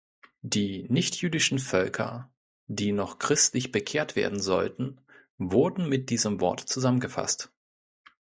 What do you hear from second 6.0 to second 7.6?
diesem Wort zusammengefasst.